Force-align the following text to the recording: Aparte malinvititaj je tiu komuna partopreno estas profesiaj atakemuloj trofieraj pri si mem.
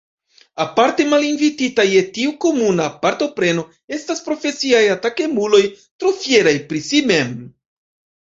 Aparte 0.63 1.03
malinvititaj 1.09 1.85
je 1.89 1.99
tiu 2.15 2.31
komuna 2.45 2.87
partopreno 3.03 3.65
estas 3.99 4.25
profesiaj 4.29 4.81
atakemuloj 4.95 5.61
trofieraj 6.05 6.57
pri 6.73 6.81
si 6.89 7.03
mem. 7.13 7.37